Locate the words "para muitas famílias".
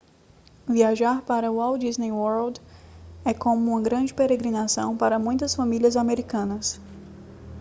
4.97-5.95